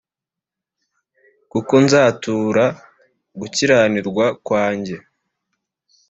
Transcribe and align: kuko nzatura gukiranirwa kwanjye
kuko 1.51 1.73
nzatura 1.85 2.65
gukiranirwa 3.39 4.25
kwanjye 4.45 4.95